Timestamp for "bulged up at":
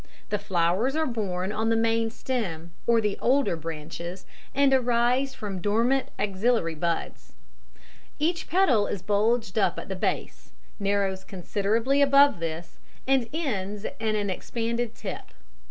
9.03-9.89